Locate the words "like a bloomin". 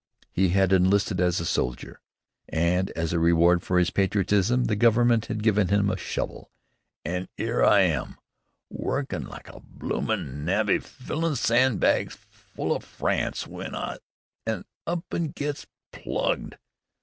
9.27-10.43